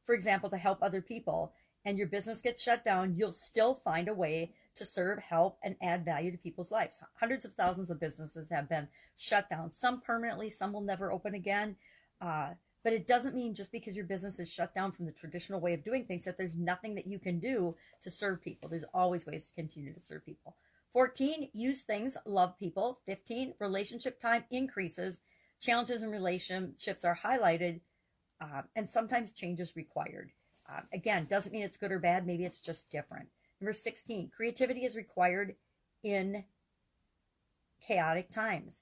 for 0.05 0.15
example, 0.15 0.49
to 0.49 0.57
help 0.57 0.81
other 0.81 1.01
people, 1.01 1.53
and 1.85 1.97
your 1.97 2.07
business 2.07 2.41
gets 2.41 2.63
shut 2.63 2.83
down, 2.83 3.15
you'll 3.15 3.33
still 3.33 3.75
find 3.75 4.07
a 4.07 4.13
way 4.13 4.53
to 4.79 4.85
serve, 4.85 5.19
help, 5.19 5.59
and 5.63 5.75
add 5.81 6.03
value 6.03 6.31
to 6.31 6.37
people's 6.37 6.71
lives. 6.71 6.99
Hundreds 7.19 7.45
of 7.45 7.53
thousands 7.53 7.89
of 7.89 7.99
businesses 7.99 8.47
have 8.49 8.67
been 8.67 8.87
shut 9.17 9.49
down, 9.49 9.71
some 9.71 10.01
permanently, 10.01 10.49
some 10.49 10.73
will 10.73 10.81
never 10.81 11.11
open 11.11 11.35
again. 11.35 11.75
Uh, 12.19 12.49
but 12.83 12.93
it 12.93 13.07
doesn't 13.07 13.35
mean 13.35 13.55
just 13.55 13.71
because 13.71 13.95
your 13.95 14.05
business 14.05 14.39
is 14.39 14.49
shut 14.51 14.73
down 14.73 14.91
from 14.91 15.05
the 15.05 15.11
traditional 15.11 15.59
way 15.59 15.73
of 15.73 15.83
doing 15.83 16.05
things 16.05 16.23
that 16.25 16.37
there's 16.37 16.55
nothing 16.55 16.95
that 16.95 17.07
you 17.07 17.19
can 17.19 17.39
do 17.39 17.75
to 18.01 18.09
serve 18.09 18.41
people. 18.41 18.69
There's 18.69 18.85
always 18.93 19.25
ways 19.25 19.47
to 19.47 19.53
continue 19.53 19.93
to 19.93 19.99
serve 19.99 20.25
people. 20.25 20.55
14, 20.93 21.49
use 21.53 21.81
things, 21.81 22.17
love 22.25 22.57
people. 22.57 22.99
15, 23.05 23.53
relationship 23.59 24.19
time 24.19 24.45
increases. 24.49 25.21
Challenges 25.61 26.03
in 26.03 26.09
relationships 26.09 27.03
are 27.03 27.19
highlighted, 27.21 27.81
uh, 28.41 28.61
and 28.75 28.89
sometimes 28.89 29.33
change 29.33 29.59
is 29.59 29.75
required. 29.75 30.31
Uh, 30.71 30.81
again, 30.93 31.27
doesn't 31.29 31.51
mean 31.51 31.63
it's 31.63 31.77
good 31.77 31.91
or 31.91 31.99
bad. 31.99 32.25
Maybe 32.25 32.45
it's 32.45 32.61
just 32.61 32.89
different. 32.89 33.27
Number 33.59 33.73
16, 33.73 34.31
creativity 34.35 34.85
is 34.85 34.95
required 34.95 35.55
in 36.03 36.43
chaotic 37.85 38.31
times. 38.31 38.81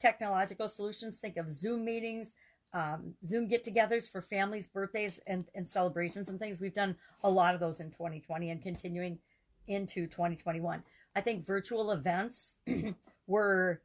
Technological 0.00 0.68
solutions, 0.68 1.18
think 1.18 1.36
of 1.36 1.52
Zoom 1.52 1.84
meetings, 1.84 2.34
um, 2.74 3.14
Zoom 3.24 3.48
get 3.48 3.64
togethers 3.64 4.10
for 4.10 4.20
families, 4.20 4.66
birthdays, 4.66 5.20
and, 5.26 5.46
and 5.54 5.66
celebrations 5.66 6.28
and 6.28 6.38
things. 6.38 6.60
We've 6.60 6.74
done 6.74 6.96
a 7.24 7.30
lot 7.30 7.54
of 7.54 7.60
those 7.60 7.80
in 7.80 7.90
2020 7.90 8.50
and 8.50 8.62
continuing 8.62 9.18
into 9.66 10.06
2021. 10.06 10.82
I 11.16 11.20
think 11.20 11.46
virtual 11.46 11.92
events 11.92 12.56
were, 13.26 13.80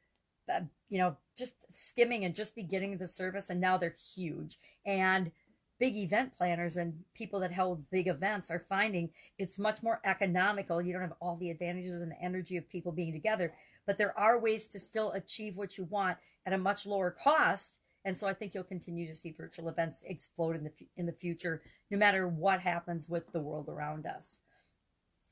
uh, 0.53 0.61
you 0.89 0.97
know, 0.97 1.15
just 1.37 1.53
skimming 1.69 2.25
and 2.25 2.35
just 2.35 2.55
beginning 2.55 2.97
the 2.97 3.07
service, 3.07 3.49
and 3.49 3.61
now 3.61 3.77
they're 3.77 3.95
huge. 4.13 4.57
And 4.85 5.31
big 5.79 5.95
event 5.95 6.35
planners 6.35 6.77
and 6.77 6.93
people 7.13 7.39
that 7.39 7.53
hold 7.53 7.89
big 7.89 8.07
events 8.07 8.49
are 8.51 8.65
finding 8.69 9.09
it's 9.37 9.59
much 9.59 9.81
more 9.83 9.99
economical. 10.05 10.81
You 10.81 10.93
don't 10.93 11.01
have 11.01 11.13
all 11.19 11.35
the 11.35 11.49
advantages 11.49 12.01
and 12.01 12.11
the 12.11 12.21
energy 12.21 12.57
of 12.57 12.69
people 12.69 12.91
being 12.91 13.11
together, 13.11 13.53
but 13.85 13.97
there 13.97 14.17
are 14.17 14.39
ways 14.39 14.67
to 14.67 14.79
still 14.79 15.11
achieve 15.11 15.57
what 15.57 15.77
you 15.77 15.85
want 15.85 16.17
at 16.45 16.53
a 16.53 16.57
much 16.57 16.85
lower 16.85 17.11
cost. 17.11 17.79
And 18.05 18.17
so 18.17 18.27
I 18.27 18.33
think 18.33 18.53
you'll 18.53 18.63
continue 18.63 19.07
to 19.07 19.15
see 19.15 19.31
virtual 19.31 19.69
events 19.69 20.03
explode 20.05 20.55
in 20.55 20.63
the 20.63 20.71
in 20.97 21.05
the 21.05 21.13
future, 21.13 21.61
no 21.89 21.97
matter 21.97 22.27
what 22.27 22.59
happens 22.59 23.07
with 23.07 23.31
the 23.31 23.39
world 23.39 23.69
around 23.69 24.05
us. 24.05 24.39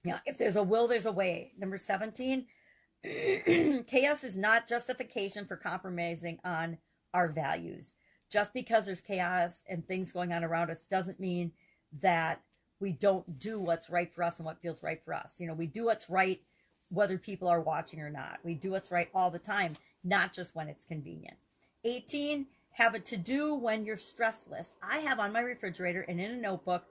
Yeah, 0.04 0.20
if 0.26 0.38
there's 0.38 0.56
a 0.56 0.64
will, 0.64 0.88
there's 0.88 1.06
a 1.06 1.12
way. 1.12 1.52
Number 1.60 1.78
17, 1.78 2.46
chaos 3.04 4.24
is 4.24 4.38
not 4.38 4.68
justification 4.68 5.46
for 5.46 5.58
compromising 5.58 6.40
on 6.44 6.78
our 7.14 7.28
values. 7.28 7.94
Just 8.32 8.54
because 8.54 8.86
there's 8.86 9.02
chaos 9.02 9.64
and 9.70 9.86
things 9.86 10.12
going 10.12 10.32
on 10.32 10.44
around 10.44 10.72
us 10.72 10.86
doesn't 10.86 11.20
mean 11.20 11.52
that 12.02 12.42
we 12.80 12.92
don't 12.92 13.38
do 13.38 13.60
what's 13.60 13.90
right 13.90 14.12
for 14.14 14.24
us 14.24 14.38
and 14.38 14.46
what 14.46 14.62
feels 14.62 14.82
right 14.82 15.04
for 15.04 15.14
us. 15.14 15.36
You 15.40 15.48
know, 15.48 15.54
we 15.54 15.68
do 15.68 15.86
what's 15.86 16.10
right 16.10 16.42
whether 16.90 17.18
people 17.18 17.48
are 17.48 17.62
watching 17.62 18.00
or 18.02 18.10
not. 18.10 18.40
We 18.44 18.54
do 18.54 18.72
what's 18.72 18.92
right 18.92 19.10
all 19.14 19.32
the 19.32 19.40
time, 19.40 19.74
not 20.04 20.34
just 20.34 20.56
when 20.56 20.68
it's 20.68 20.86
convenient. 20.86 21.38
18, 21.86 22.48
have 22.72 22.96
a 22.96 23.00
to 23.00 23.18
do 23.18 23.56
when 23.56 23.86
you're 23.86 23.98
stress 23.98 24.46
list. 24.50 24.74
I 24.82 25.00
have 25.00 25.20
on 25.20 25.32
my 25.32 25.42
refrigerator 25.42 26.02
and 26.02 26.20
in 26.20 26.32
a 26.32 26.38
notebook 26.38 26.86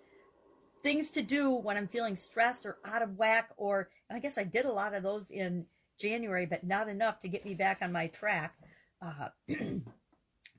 things 0.83 1.11
to 1.11 1.23
do 1.23 1.51
when 1.51 1.77
I'm 1.77 1.89
feeling 1.89 2.17
stressed 2.17 2.65
or 2.65 2.79
out 2.85 3.03
of 3.03 3.19
whack, 3.19 3.51
or, 3.57 3.89
and 4.09 4.17
I 4.17 4.21
guess 4.21 4.39
I 4.39 4.45
did 4.45 4.65
a 4.65 4.73
lot 4.73 4.95
of 4.95 5.03
those 5.03 5.31
in 5.31 5.67
January, 5.99 6.47
but 6.47 6.65
not 6.65 6.89
enough 6.89 7.21
to 7.21 7.29
get 7.29 7.45
me 7.45 7.55
back 7.55 7.79
on 7.83 7.93
my 7.93 8.07
track. 8.07 8.55
Uh, 9.03 9.29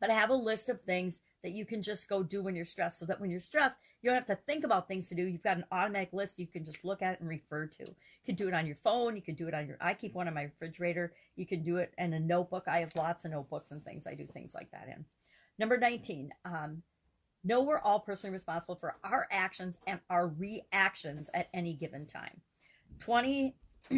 but 0.01 0.09
I 0.09 0.13
have 0.13 0.31
a 0.31 0.35
list 0.35 0.67
of 0.67 0.81
things 0.81 1.21
that 1.43 1.51
you 1.51 1.65
can 1.65 1.81
just 1.81 2.09
go 2.09 2.23
do 2.23 2.41
when 2.41 2.55
you're 2.55 2.65
stressed 2.65 2.99
so 2.99 3.05
that 3.05 3.21
when 3.21 3.29
you're 3.29 3.39
stressed, 3.39 3.77
you 4.01 4.09
don't 4.09 4.17
have 4.17 4.37
to 4.37 4.43
think 4.47 4.63
about 4.63 4.87
things 4.87 5.07
to 5.09 5.15
do. 5.15 5.23
You've 5.23 5.43
got 5.43 5.57
an 5.57 5.65
automatic 5.71 6.09
list 6.11 6.39
you 6.39 6.47
can 6.47 6.65
just 6.65 6.83
look 6.83 7.01
at 7.01 7.19
and 7.19 7.29
refer 7.29 7.67
to. 7.67 7.83
You 7.85 8.25
can 8.25 8.35
do 8.35 8.47
it 8.47 8.53
on 8.53 8.65
your 8.65 8.75
phone. 8.75 9.15
You 9.15 9.21
can 9.21 9.35
do 9.35 9.47
it 9.47 9.53
on 9.53 9.67
your, 9.67 9.77
I 9.79 9.93
keep 9.93 10.15
one 10.15 10.27
on 10.27 10.33
my 10.33 10.43
refrigerator. 10.43 11.13
You 11.35 11.45
can 11.45 11.63
do 11.63 11.77
it 11.77 11.93
in 11.97 12.13
a 12.13 12.19
notebook. 12.19 12.65
I 12.67 12.79
have 12.79 12.95
lots 12.95 13.25
of 13.25 13.31
notebooks 13.31 13.71
and 13.71 13.83
things 13.83 14.07
I 14.07 14.15
do 14.15 14.25
things 14.25 14.55
like 14.55 14.71
that 14.71 14.87
in. 14.87 15.05
Number 15.59 15.77
19, 15.77 16.31
um, 16.45 16.81
know 17.43 17.61
we're 17.61 17.79
all 17.79 17.99
personally 17.99 18.33
responsible 18.33 18.75
for 18.75 18.95
our 19.03 19.27
actions 19.31 19.77
and 19.87 19.99
our 20.09 20.27
reactions 20.27 21.29
at 21.33 21.49
any 21.53 21.73
given 21.73 22.05
time. 22.07 22.41
20, 22.99 23.55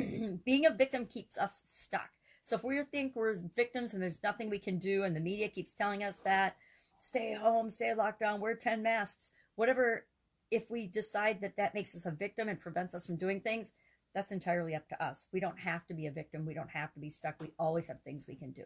being 0.46 0.66
a 0.66 0.72
victim 0.72 1.06
keeps 1.06 1.38
us 1.38 1.62
stuck. 1.66 2.10
So 2.44 2.58
if 2.58 2.64
we 2.64 2.82
think 2.84 3.16
we're 3.16 3.38
victims 3.56 3.94
and 3.94 4.04
there's 4.04 4.22
nothing 4.22 4.50
we 4.50 4.60
can 4.60 4.78
do, 4.78 5.04
and 5.04 5.16
the 5.16 5.22
media 5.22 5.48
keeps 5.48 5.74
telling 5.74 6.04
us 6.04 6.18
that, 6.26 6.58
stay 7.00 7.34
home, 7.34 7.70
stay 7.70 7.94
locked 7.94 8.20
down, 8.20 8.42
wear 8.42 8.54
10 8.54 8.84
masks, 8.84 9.32
whatever, 9.56 10.06
if 10.52 10.70
we 10.70 10.86
decide 10.86 11.40
that 11.40 11.56
that 11.56 11.74
makes 11.74 11.96
us 11.96 12.06
a 12.06 12.12
victim 12.12 12.50
and 12.50 12.60
prevents 12.60 12.94
us 12.94 13.06
from 13.06 13.16
doing 13.16 13.40
things, 13.40 13.72
that's 14.14 14.34
entirely 14.34 14.76
up 14.76 14.88
to 14.90 15.04
us. 15.04 15.28
We 15.32 15.40
don't 15.40 15.58
have 15.58 15.88
to 15.88 15.94
be 15.94 16.06
a 16.06 16.12
victim. 16.12 16.46
We 16.46 16.54
don't 16.54 16.70
have 16.70 16.94
to 16.94 17.00
be 17.00 17.10
stuck. 17.10 17.36
We 17.40 17.54
always 17.58 17.88
have 17.88 18.02
things 18.02 18.28
we 18.28 18.36
can 18.36 18.52
do. 18.52 18.64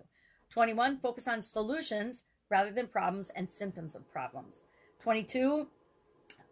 21, 0.50 0.98
focus 0.98 1.27
on 1.27 1.43
solutions 1.43 2.24
rather 2.50 2.72
than 2.72 2.88
problems 2.88 3.29
and 3.36 3.48
symptoms 3.48 3.96
of 3.96 4.12
problems. 4.12 4.63
22, 5.03 5.67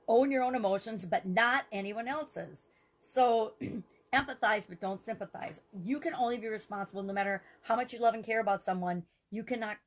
own 0.08 0.32
your 0.32 0.44
own 0.44 0.56
emotions, 0.56 1.06
but 1.06 1.26
not 1.26 1.66
anyone 1.72 2.08
else's. 2.08 2.68
So 3.02 3.54
empathize, 4.14 4.68
but 4.68 4.80
don't 4.80 5.04
sympathize. 5.04 5.62
You 5.74 6.00
can 6.00 6.14
only 6.14 6.38
be 6.38 6.48
responsible 6.48 7.04
no 7.04 7.14
matter 7.14 7.44
how 7.62 7.76
much 7.76 7.94
you 7.94 8.00
love 8.00 8.14
and 8.14 8.24
care 8.24 8.40
about 8.40 8.64
someone. 8.64 9.04
You 9.32 9.44
cannot 9.44 9.78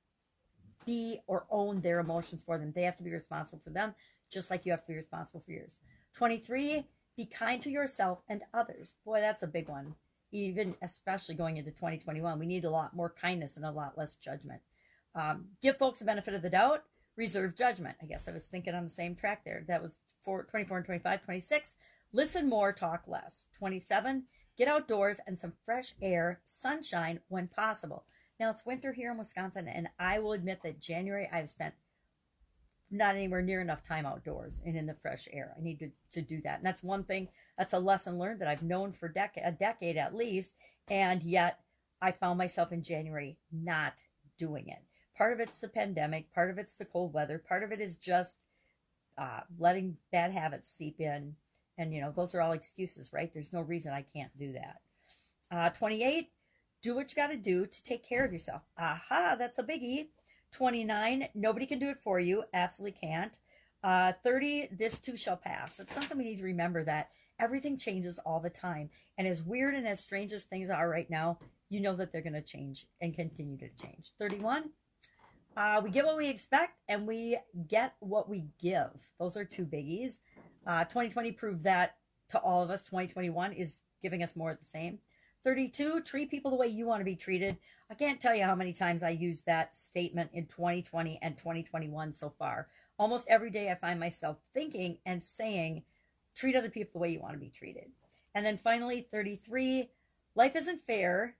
be 0.87 1.21
or 1.27 1.47
own 1.51 1.81
their 1.81 2.01
emotions 2.01 2.43
for 2.43 2.59
them. 2.59 2.73
They 2.75 2.83
have 2.83 2.97
to 2.97 3.05
be 3.05 3.11
responsible 3.11 3.61
for 3.63 3.71
them, 3.71 3.95
just 4.31 4.51
like 4.51 4.65
you 4.65 4.73
have 4.73 4.83
to 4.83 4.89
be 4.89 4.97
responsible 4.97 5.41
for 5.41 5.53
yours. 5.53 5.79
23, 6.15 6.85
be 7.17 7.27
kind 7.27 7.61
to 7.63 7.71
yourself 7.71 8.21
and 8.29 8.43
others. 8.55 8.95
Boy, 9.05 9.21
that's 9.21 9.43
a 9.43 9.47
big 9.47 9.69
one. 9.69 9.95
Even 10.31 10.75
especially 10.83 11.35
going 11.35 11.57
into 11.57 11.71
2021, 11.71 12.39
we 12.39 12.47
need 12.47 12.65
a 12.65 12.71
lot 12.71 12.95
more 12.95 13.15
kindness 13.21 13.57
and 13.57 13.65
a 13.65 13.71
lot 13.71 13.99
less 13.99 14.15
judgment. 14.15 14.61
Um, 15.15 15.47
give 15.63 15.79
folks 15.79 15.99
the 15.99 16.05
benefit 16.05 16.35
of 16.35 16.43
the 16.43 16.51
doubt, 16.51 16.85
reserve 17.17 17.57
judgment. 17.57 17.97
I 18.01 18.07
guess 18.07 18.29
I 18.29 18.33
was 18.33 18.45
thinking 18.45 18.75
on 18.75 18.85
the 18.85 18.91
same 18.91 19.15
track 19.15 19.45
there. 19.45 19.65
That 19.67 19.83
was 19.83 19.99
four, 20.25 20.45
24 20.45 20.79
and 20.79 20.87
25. 20.87 21.25
26, 21.25 21.75
listen 22.12 22.49
more, 22.49 22.73
talk 22.73 23.03
less. 23.07 23.49
27, 23.59 24.25
get 24.57 24.69
outdoors 24.69 25.19
and 25.27 25.38
some 25.38 25.53
fresh 25.65 25.95
air, 26.00 26.41
sunshine 26.45 27.21
when 27.29 27.49
possible. 27.49 28.05
Now 28.38 28.50
it's 28.50 28.67
winter 28.67 28.93
here 28.93 29.11
in 29.11 29.19
Wisconsin, 29.19 29.69
and 29.69 29.88
I 29.99 30.19
will 30.19 30.33
admit 30.33 30.61
that 30.62 30.81
January 30.81 31.29
I've 31.33 31.49
spent 31.49 31.75
not 32.91 33.17
anywhere 33.17 33.43
near 33.43 33.61
enough 33.61 33.87
time 33.87 34.07
outdoors 34.07 34.62
and 34.65 34.77
in 34.77 34.87
the 34.87 34.95
fresh 34.95 35.29
air. 35.33 35.55
I 35.59 35.62
need 35.62 35.79
to, 35.81 35.91
to 36.12 36.23
do 36.23 36.41
that. 36.43 36.59
And 36.59 36.67
that's 36.67 36.83
one 36.83 37.05
thing, 37.05 37.29
that's 37.57 37.75
a 37.75 37.79
lesson 37.79 38.19
learned 38.19 38.41
that 38.41 38.49
I've 38.49 38.62
known 38.62 38.93
for 38.93 39.09
dec- 39.09 39.45
a 39.47 39.53
decade 39.53 39.97
at 39.97 40.15
least. 40.15 40.55
And 40.88 41.23
yet 41.23 41.61
I 42.00 42.12
found 42.12 42.38
myself 42.38 42.73
in 42.73 42.83
January 42.83 43.37
not 43.53 44.03
doing 44.38 44.69
it. 44.69 44.83
Part 45.17 45.33
of 45.33 45.41
it's 45.41 45.61
the 45.61 45.69
pandemic, 45.69 46.33
part 46.33 46.50
of 46.50 46.59
it's 46.59 46.77
the 46.77 46.85
cold 46.85 47.12
weather, 47.12 47.38
part 47.38 47.62
of 47.62 47.73
it 47.73 47.81
is 47.81 47.97
just 47.97 48.38
uh, 49.19 49.41
letting 49.59 49.97
bad 50.12 50.33
habits 50.33 50.71
seep 50.71 51.00
in. 51.00 51.35
And, 51.78 51.94
you 51.94 52.00
know, 52.00 52.12
those 52.14 52.35
are 52.35 52.42
all 52.42 52.52
excuses, 52.52 53.12
right? 53.12 53.32
There's 53.32 53.52
no 53.52 53.62
reason 53.62 53.92
I 53.92 54.02
can't 54.02 54.37
do 54.37 54.52
that. 54.52 54.80
Uh, 55.50 55.70
28, 55.70 56.28
do 56.82 56.94
what 56.94 57.11
you 57.11 57.16
got 57.16 57.30
to 57.30 57.37
do 57.37 57.66
to 57.66 57.82
take 57.82 58.06
care 58.06 58.25
of 58.25 58.32
yourself. 58.32 58.62
Aha, 58.76 59.37
that's 59.38 59.58
a 59.58 59.62
biggie. 59.62 60.08
29, 60.52 61.28
nobody 61.35 61.66
can 61.66 61.78
do 61.78 61.88
it 61.88 61.99
for 62.02 62.20
you. 62.20 62.44
Absolutely 62.52 62.99
can't. 63.00 63.38
Uh, 63.82 64.12
30, 64.25 64.70
this 64.73 64.99
too 64.99 65.16
shall 65.16 65.37
pass. 65.37 65.78
It's 65.78 65.94
something 65.94 66.18
we 66.18 66.25
need 66.25 66.38
to 66.38 66.44
remember 66.44 66.82
that 66.85 67.11
everything 67.38 67.76
changes 67.76 68.18
all 68.18 68.40
the 68.40 68.50
time. 68.50 68.90
And 69.16 69.26
as 69.26 69.42
weird 69.42 69.75
and 69.75 69.87
as 69.87 70.00
strange 70.00 70.32
as 70.32 70.44
things 70.44 70.70
are 70.70 70.88
right 70.88 71.08
now, 71.08 71.38
you 71.68 71.80
know 71.80 71.94
that 71.97 72.12
they're 72.12 72.23
going 72.23 72.32
to 72.32 72.42
change 72.42 72.87
and 73.00 73.14
continue 73.14 73.56
to 73.58 73.68
change. 73.80 74.12
31, 74.18 74.70
uh, 75.56 75.80
we 75.82 75.90
get 75.90 76.06
what 76.06 76.16
we 76.16 76.28
expect 76.28 76.78
and 76.88 77.06
we 77.06 77.37
get 77.68 77.94
what 78.00 78.28
we 78.28 78.47
give. 78.61 78.90
Those 79.18 79.37
are 79.37 79.44
two 79.44 79.64
biggies. 79.64 80.20
Uh, 80.67 80.85
2020 80.85 81.33
proved 81.33 81.65
that 81.65 81.97
to 82.31 82.38
all 82.38 82.62
of 82.62 82.71
us. 82.71 82.83
2021 82.83 83.53
is 83.53 83.79
giving 84.03 84.23
us 84.23 84.37
more 84.37 84.50
of 84.50 84.59
the 84.59 84.65
same. 84.65 84.99
32, 85.45 86.03
treat 86.03 86.31
people 86.31 86.50
the 86.50 86.57
way 86.57 86.67
you 86.67 86.87
want 86.87 87.00
to 87.00 87.05
be 87.05 87.17
treated. 87.17 87.57
I 87.91 87.95
can't 87.95 88.21
tell 88.21 88.35
you 88.35 88.45
how 88.45 88.55
many 88.55 88.73
times 88.73 89.03
I 89.03 89.11
used 89.11 89.47
that 89.47 89.77
statement 89.77 90.31
in 90.35 90.47
2020 90.47 91.19
and 91.23 91.38
2021 91.38 92.12
so 92.12 92.33
far. 92.38 92.69
Almost 92.99 93.27
every 93.29 93.50
day 93.50 93.71
I 93.71 93.77
find 93.77 93.99
myself 93.99 94.37
thinking 94.53 94.99
and 95.07 95.23
saying, 95.23 95.85
treat 96.35 96.57
other 96.57 96.69
people 96.69 96.93
the 96.95 97.03
way 97.03 97.11
you 97.11 97.21
want 97.21 97.35
to 97.35 97.38
be 97.38 97.50
treated. 97.50 97.91
And 98.35 98.45
then 98.45 98.59
finally, 98.59 99.07
33, 99.11 99.88
life 100.35 100.55
isn't 100.55 100.87
fair, 100.87 101.37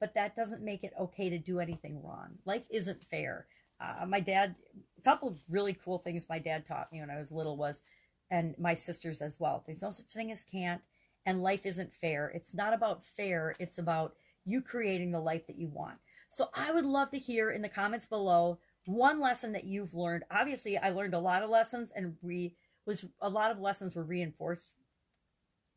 but 0.00 0.14
that 0.14 0.34
doesn't 0.34 0.62
make 0.62 0.82
it 0.82 0.92
okay 0.98 1.30
to 1.30 1.38
do 1.38 1.60
anything 1.60 2.02
wrong. 2.02 2.38
Life 2.44 2.64
isn't 2.70 3.04
fair. 3.04 3.46
Uh, 3.80 4.06
my 4.06 4.20
dad, 4.20 4.54
a 4.98 5.02
couple 5.02 5.28
of 5.28 5.36
really 5.48 5.74
cool 5.74 5.98
things 5.98 6.26
my 6.28 6.38
dad 6.38 6.66
taught 6.66 6.90
me 6.90 7.00
when 7.00 7.10
I 7.10 7.18
was 7.18 7.30
little 7.30 7.56
was, 7.56 7.82
and 8.30 8.54
my 8.58 8.74
sisters 8.74 9.20
as 9.20 9.38
well. 9.38 9.62
There's 9.66 9.82
no 9.82 9.90
such 9.90 10.06
thing 10.06 10.30
as 10.32 10.44
can't, 10.44 10.82
and 11.26 11.42
life 11.42 11.64
isn't 11.64 11.94
fair. 11.94 12.28
It's 12.34 12.54
not 12.54 12.74
about 12.74 13.04
fair. 13.16 13.54
It's 13.58 13.78
about 13.78 14.14
you 14.44 14.60
creating 14.62 15.10
the 15.10 15.20
life 15.20 15.46
that 15.46 15.58
you 15.58 15.68
want. 15.68 15.98
So 16.30 16.48
I 16.54 16.72
would 16.72 16.84
love 16.84 17.10
to 17.10 17.18
hear 17.18 17.50
in 17.50 17.62
the 17.62 17.68
comments 17.68 18.06
below 18.06 18.58
one 18.86 19.20
lesson 19.20 19.52
that 19.52 19.64
you've 19.64 19.94
learned. 19.94 20.24
Obviously, 20.30 20.78
I 20.78 20.90
learned 20.90 21.14
a 21.14 21.18
lot 21.18 21.42
of 21.42 21.50
lessons, 21.50 21.90
and 21.94 22.16
we 22.22 22.54
was 22.86 23.04
a 23.20 23.28
lot 23.28 23.50
of 23.50 23.60
lessons 23.60 23.94
were 23.94 24.02
reinforced 24.02 24.66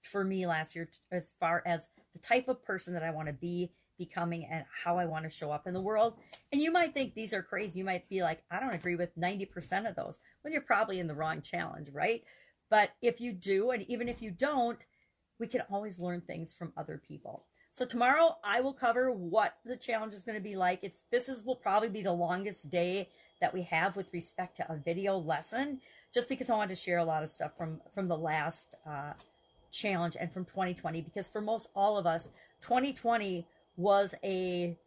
for 0.02 0.24
me 0.24 0.48
last 0.48 0.76
year 0.76 0.90
as 1.12 1.34
far 1.40 1.62
as 1.66 1.88
the 2.14 2.20
type 2.20 2.48
of 2.48 2.64
person 2.64 2.94
that 2.94 3.04
I 3.04 3.12
want 3.12 3.28
to 3.28 3.34
be 3.34 3.72
becoming 4.02 4.46
and 4.50 4.66
how 4.84 4.98
I 4.98 5.06
want 5.06 5.26
to 5.26 5.30
show 5.30 5.52
up 5.52 5.68
in 5.68 5.74
the 5.74 5.82
world. 5.82 6.16
And 6.52 6.60
you 6.60 6.72
might 6.72 6.94
think 6.94 7.14
these 7.14 7.34
are 7.34 7.44
crazy. 7.44 7.78
You 7.80 7.86
might 7.86 8.10
be 8.10 8.24
like, 8.24 8.44
I 8.50 8.60
don't 8.60 8.74
agree 8.74 8.96
with 8.96 9.16
90% 9.16 9.88
of 9.88 9.96
those. 9.96 10.18
Well, 10.44 10.52
you're 10.52 10.62
probably 10.62 11.00
in 11.00 11.08
the 11.08 11.14
wrong 11.14 11.42
challenge, 11.42 11.90
right? 11.94 12.24
But 12.72 12.92
if 13.02 13.22
you 13.22 13.32
do, 13.32 13.70
and 13.70 13.84
even 13.88 14.10
if 14.10 14.22
you 14.22 14.32
don't, 14.32 14.80
we 15.40 15.46
can 15.48 15.62
always 15.70 16.00
learn 16.00 16.22
things 16.22 16.52
from 16.52 16.74
other 16.76 17.00
people. 17.08 17.46
So 17.72 17.86
tomorrow 17.86 18.38
I 18.44 18.60
will 18.60 18.74
cover 18.74 19.12
what 19.12 19.58
the 19.64 19.78
challenge 19.78 20.14
is 20.14 20.26
going 20.26 20.38
to 20.38 20.44
be 20.44 20.56
like. 20.56 20.80
It's 20.82 21.06
this 21.10 21.30
is 21.30 21.44
will 21.44 21.56
probably 21.56 21.90
be 21.90 22.02
the 22.02 22.12
longest 22.12 22.70
day 22.70 23.10
that 23.40 23.54
we 23.54 23.62
have 23.64 23.96
with 23.96 24.12
respect 24.14 24.58
to 24.58 24.72
a 24.72 24.76
video 24.76 25.18
lesson, 25.18 25.80
just 26.14 26.28
because 26.28 26.50
I 26.50 26.56
wanted 26.56 26.76
to 26.76 26.82
share 26.82 26.98
a 26.98 27.06
lot 27.06 27.24
of 27.24 27.30
stuff 27.30 27.56
from 27.58 27.80
from 27.94 28.08
the 28.08 28.18
last 28.18 28.76
uh, 28.86 29.14
challenge 29.72 30.18
and 30.20 30.32
from 30.32 30.44
2020. 30.46 31.02
Because 31.02 31.30
for 31.30 31.40
most 31.40 31.70
all 31.74 31.98
of 31.98 32.06
us, 32.06 32.30
2020 32.62 33.48
was 33.78 34.14
a 34.24 34.78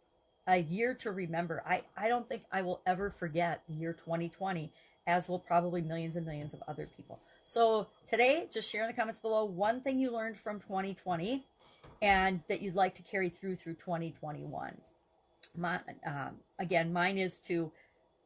a 0.47 0.57
year 0.57 0.93
to 0.93 1.11
remember. 1.11 1.63
I, 1.65 1.81
I 1.97 2.07
don't 2.07 2.27
think 2.29 2.43
I 2.51 2.61
will 2.61 2.81
ever 2.85 3.09
forget 3.09 3.63
the 3.67 3.75
year 3.75 3.93
2020, 3.93 4.71
as 5.07 5.27
will 5.27 5.39
probably 5.39 5.81
millions 5.81 6.15
and 6.15 6.25
millions 6.25 6.53
of 6.53 6.61
other 6.67 6.87
people. 6.95 7.19
So 7.43 7.87
today, 8.07 8.47
just 8.53 8.69
share 8.69 8.83
in 8.83 8.87
the 8.87 8.93
comments 8.93 9.19
below 9.19 9.45
one 9.45 9.81
thing 9.81 9.99
you 9.99 10.11
learned 10.11 10.37
from 10.37 10.59
2020 10.59 11.45
and 12.01 12.41
that 12.47 12.61
you'd 12.61 12.75
like 12.75 12.95
to 12.95 13.01
carry 13.03 13.29
through 13.29 13.55
through 13.55 13.75
2021. 13.75 14.77
My, 15.57 15.79
um, 16.05 16.35
again, 16.59 16.91
mine 16.91 17.17
is 17.17 17.39
to 17.41 17.71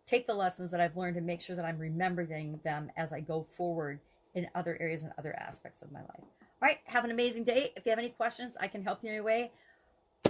take 0.08 0.25
the 0.25 0.34
lessons 0.34 0.72
that 0.72 0.82
I've 0.82 0.98
learned 0.98 1.18
and 1.18 1.25
make 1.25 1.42
sure 1.42 1.56
that 1.56 1.66
I'm 1.66 1.78
remembering 1.78 2.60
them 2.63 2.92
as 2.98 3.13
I 3.13 3.20
go 3.20 3.44
forward 3.44 4.00
in 4.34 4.48
other 4.56 4.78
areas 4.80 5.04
and 5.04 5.13
other 5.18 5.36
aspects 5.39 5.82
of 5.82 5.92
my 5.92 6.00
life. 6.00 6.10
All 6.18 6.68
right, 6.68 6.80
have 6.86 7.06
an 7.06 7.12
amazing 7.12 7.44
day. 7.44 7.72
If 7.75 7.86
you 7.86 7.92
have 7.92 8.00
any 8.00 8.10
questions, 8.10 8.58
I 8.60 8.68
can 8.68 8.84
help 8.84 9.04
you 9.04 9.10
in 9.10 9.16
any 9.16 9.24
way 9.24 9.51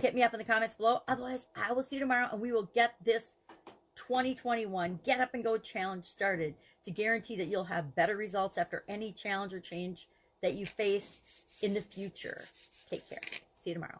hit 0.01 0.15
me 0.15 0.23
up 0.23 0.33
in 0.33 0.39
the 0.39 0.45
comments 0.45 0.75
below. 0.75 1.01
Otherwise, 1.07 1.47
I 1.55 1.73
will 1.73 1.83
see 1.83 1.97
you 1.97 2.01
tomorrow 2.01 2.29
and 2.31 2.41
we 2.41 2.51
will 2.51 2.69
get 2.73 2.95
this 3.03 3.35
2021 3.95 4.99
Get 5.03 5.19
Up 5.19 5.33
and 5.33 5.43
Go 5.43 5.57
Challenge 5.57 6.05
started 6.05 6.55
to 6.85 6.91
guarantee 6.91 7.35
that 7.35 7.47
you'll 7.47 7.65
have 7.65 7.95
better 7.95 8.15
results 8.15 8.57
after 8.57 8.83
any 8.87 9.11
challenge 9.11 9.53
or 9.53 9.59
change 9.59 10.07
that 10.41 10.53
you 10.53 10.65
face 10.65 11.19
in 11.61 11.73
the 11.73 11.81
future. 11.81 12.45
Take 12.89 13.07
care. 13.09 13.19
See 13.61 13.71
you 13.71 13.73
tomorrow. 13.73 13.99